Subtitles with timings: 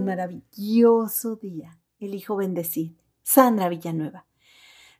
[0.00, 1.78] maravilloso día.
[1.98, 2.96] Elijo bendecir.
[3.22, 4.26] Sandra Villanueva.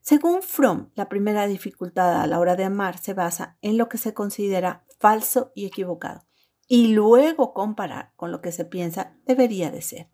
[0.03, 3.99] Según Fromm, la primera dificultad a la hora de amar se basa en lo que
[3.99, 6.27] se considera falso y equivocado,
[6.67, 10.09] y luego comparar con lo que se piensa debería de ser.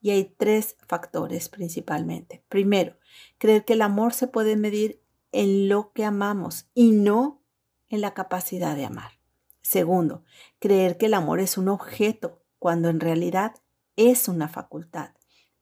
[0.00, 2.44] Y hay tres factores principalmente.
[2.48, 2.96] Primero,
[3.38, 5.02] creer que el amor se puede medir
[5.32, 7.42] en lo que amamos y no
[7.88, 9.12] en la capacidad de amar.
[9.62, 10.24] Segundo,
[10.58, 13.54] creer que el amor es un objeto cuando en realidad
[14.08, 15.10] es una facultad.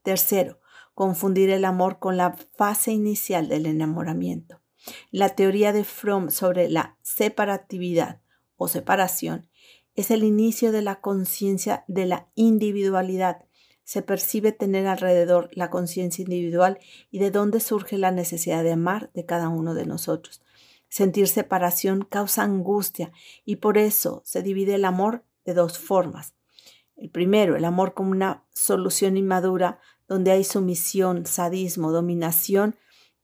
[0.02, 0.60] Tercero,
[0.95, 4.61] confundir el amor con la fase inicial del enamoramiento.
[5.11, 8.20] La teoría de Fromm sobre la separatividad
[8.56, 9.48] o separación
[9.95, 13.45] es el inicio de la conciencia de la individualidad.
[13.83, 16.78] Se percibe tener alrededor la conciencia individual
[17.11, 20.42] y de dónde surge la necesidad de amar de cada uno de nosotros.
[20.89, 23.11] Sentir separación causa angustia
[23.45, 26.38] y por eso se divide el amor de dos formas.
[26.98, 32.77] El primero, el amor como una solución inmadura donde hay sumisión, sadismo, dominación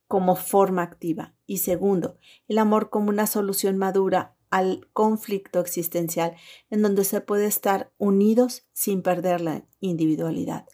[0.07, 1.35] como forma activa.
[1.45, 6.37] Y segundo, el amor como una solución madura al conflicto existencial
[6.71, 10.67] en donde se puede estar unidos sin perder la individualidad.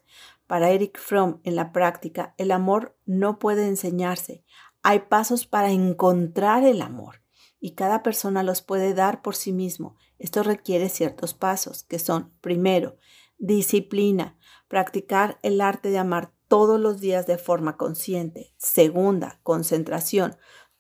[0.47, 4.45] Para Eric Fromm, en la práctica, el amor no puede enseñarse,
[4.83, 7.20] hay pasos para encontrar el amor
[7.61, 9.97] y cada persona los puede dar por sí mismo.
[10.19, 12.97] Esto requiere ciertos pasos, que son, primero,
[13.39, 18.53] disciplina, practicar el arte de amar todos los días de forma consciente.
[18.57, 20.37] Segunda, concentración.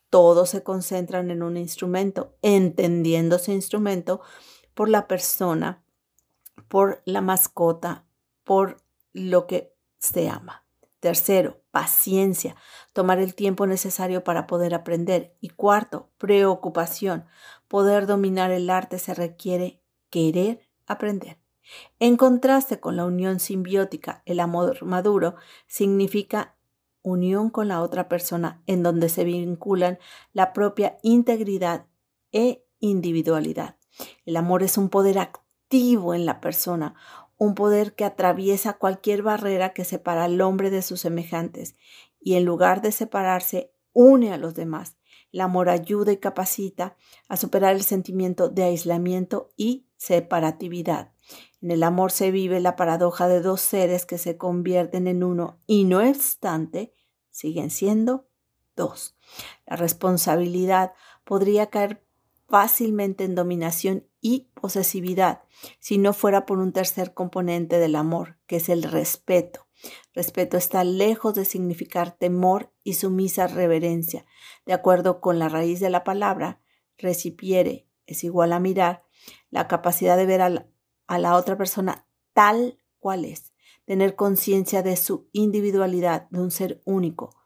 [0.09, 4.21] Todos se concentran en un instrumento, entendiendo ese instrumento
[4.75, 5.85] por la persona,
[6.69, 8.07] por la mascota,
[8.43, 8.79] por
[9.13, 10.65] lo que se ama.
[10.99, 12.57] Tercero, paciencia,
[12.93, 15.37] tomar el tiempo necesario para poder aprender.
[15.41, 17.25] Y cuarto, preocupación,
[17.69, 21.39] poder dominar el arte se requiere querer aprender.
[21.99, 26.57] En contraste con la unión simbiótica, el amor maduro significa
[27.03, 29.99] unión con la otra persona en donde se vinculan
[30.33, 31.87] la propia integridad
[32.33, 33.77] e individualidad.
[34.25, 36.95] El amor es un poder activo en la persona,
[37.41, 41.75] un poder que atraviesa cualquier barrera que separa al hombre de sus semejantes
[42.21, 44.99] y en lugar de separarse, une a los demás.
[45.33, 51.15] El amor ayuda y capacita a superar el sentimiento de aislamiento y separatividad.
[51.63, 55.59] En el amor se vive la paradoja de dos seres que se convierten en uno
[55.67, 56.93] y no obstante
[57.31, 58.29] siguen siendo
[58.77, 59.17] dos.
[59.67, 60.93] La responsabilidad
[61.25, 62.05] podría caer
[62.51, 65.45] fácilmente en dominación y posesividad
[65.79, 69.67] si no fuera por un tercer componente del amor, que es el respeto.
[70.13, 74.27] Respeto está lejos de significar temor y sumisa reverencia.
[74.67, 76.61] De acuerdo con la raíz de la palabra,
[76.99, 79.05] recipiere es igual a mirar,
[79.51, 83.53] la capacidad de ver a la, otra persona tal cual es,
[83.85, 87.37] tener conciencia de su individualidad, de un ser único.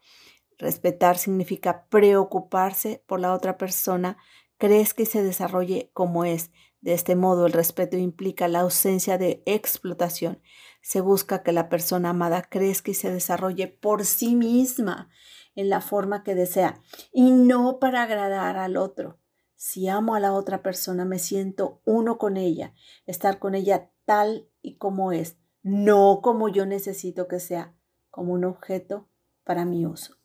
[0.57, 4.17] Respetar significa preocuparse por la otra persona
[4.65, 6.51] crees que se desarrolle como es.
[6.81, 10.41] De este modo, el respeto implica la ausencia de explotación.
[10.81, 15.09] Se busca que la persona amada crezca y se desarrolle por sí misma
[15.53, 16.81] en la forma que desea
[17.13, 19.19] y no para agradar al otro.
[19.55, 22.73] Si amo a la otra persona, me siento uno con ella,
[23.05, 27.75] estar con ella tal y como es, no como yo necesito que sea,
[28.09, 29.09] como un objeto
[29.43, 30.15] para mi uso.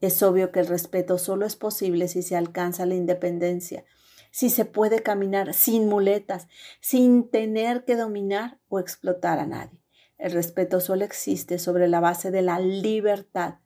[0.00, 3.84] Es obvio que el respeto solo es posible si se alcanza la independencia,
[4.30, 6.48] si se puede caminar sin muletas,
[6.80, 9.80] sin tener que dominar o explotar a nadie.
[10.16, 13.56] El respeto solo existe sobre la base de la libertad.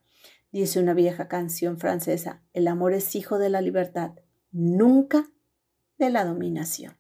[0.51, 4.13] Dice una vieja canción francesa, el amor es hijo de la libertad,
[4.51, 5.31] nunca
[5.99, 6.99] de la dominación.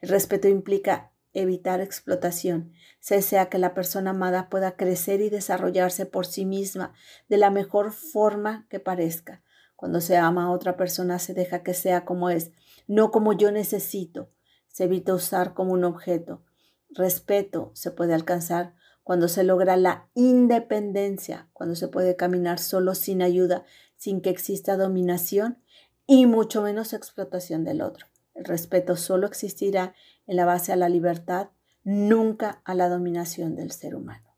[0.00, 6.06] El respeto implica evitar explotación, se desea que la persona amada pueda crecer y desarrollarse
[6.06, 6.92] por sí misma
[7.28, 9.42] de la mejor forma que parezca.
[9.76, 12.52] Cuando se ama a otra persona se deja que sea como es,
[12.86, 14.30] no como yo necesito.
[14.68, 16.42] Se evita usar como un objeto.
[16.90, 23.22] Respeto se puede alcanzar cuando se logra la independencia, cuando se puede caminar solo sin
[23.22, 23.64] ayuda,
[23.96, 25.58] sin que exista dominación
[26.06, 28.06] y mucho menos explotación del otro.
[28.34, 29.94] El respeto solo existirá
[30.26, 31.50] en la base a la libertad,
[31.84, 34.28] nunca a la dominación del ser humano.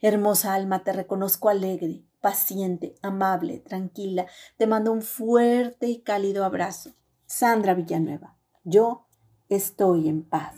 [0.00, 4.26] Hermosa alma, te reconozco alegre, paciente, amable, tranquila.
[4.56, 6.94] Te mando un fuerte y cálido abrazo.
[7.26, 9.06] Sandra Villanueva, yo
[9.48, 10.56] estoy en paz.